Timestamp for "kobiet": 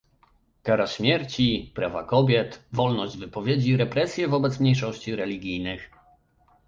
2.03-2.63